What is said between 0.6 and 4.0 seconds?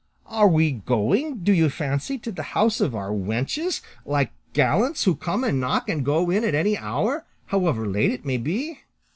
going, do you fancy, to the house of our wenches,